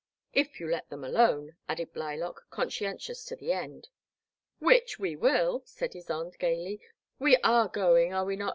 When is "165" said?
0.31-0.43